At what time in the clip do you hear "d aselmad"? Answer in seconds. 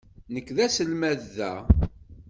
0.55-1.21